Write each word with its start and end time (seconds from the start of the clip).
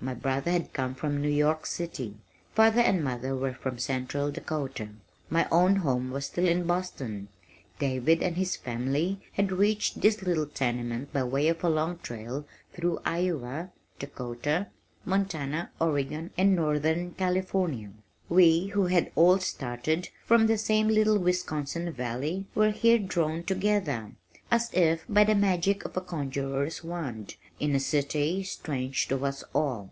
My 0.00 0.12
brother 0.12 0.50
had 0.50 0.74
come 0.74 0.94
from 0.94 1.22
New 1.22 1.30
York 1.30 1.64
City. 1.64 2.16
Father 2.54 2.82
and 2.82 3.02
mother 3.02 3.34
were 3.34 3.54
from 3.54 3.78
central 3.78 4.30
Dakota. 4.30 4.90
My 5.30 5.48
own 5.50 5.76
home 5.76 6.10
was 6.10 6.26
still 6.26 6.46
in 6.46 6.66
Boston. 6.66 7.28
David 7.78 8.22
and 8.22 8.36
his 8.36 8.54
family 8.54 9.22
had 9.32 9.50
reached 9.50 10.02
this 10.02 10.20
little 10.20 10.44
tenement 10.44 11.10
by 11.14 11.22
way 11.24 11.48
of 11.48 11.64
a 11.64 11.70
long 11.70 12.00
trail 12.02 12.44
through 12.74 13.00
Iowa, 13.06 13.70
Dakota, 13.98 14.66
Montana, 15.06 15.70
Oregon 15.80 16.32
and 16.36 16.54
Northern 16.54 17.12
California. 17.12 17.90
We 18.28 18.66
who 18.66 18.88
had 18.88 19.10
all 19.14 19.38
started, 19.38 20.10
from 20.26 20.48
the 20.48 20.58
same 20.58 20.88
little 20.88 21.16
Wisconsin 21.16 21.90
Valley 21.90 22.44
were 22.54 22.72
here 22.72 22.98
drawn 22.98 23.42
together, 23.42 24.12
as 24.50 24.68
if 24.74 25.06
by 25.08 25.24
the 25.24 25.34
magic 25.34 25.84
of 25.86 25.96
a 25.96 26.00
conjuror's 26.02 26.84
wand, 26.84 27.36
in 27.58 27.74
a 27.74 27.80
city 27.80 28.42
strange 28.42 29.08
to 29.08 29.24
us 29.24 29.42
all. 29.54 29.90